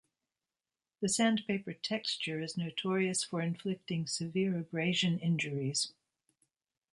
[1.01, 5.93] The sandpaper texture is notorious for inflicting severe abrasion injuries.